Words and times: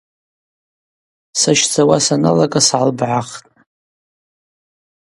Сащдзауа 1.39 1.97
саналага 2.07 2.59
сгӏалбгӏахтӏ. 2.67 3.35